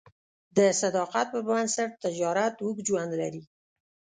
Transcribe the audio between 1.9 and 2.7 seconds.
تجارت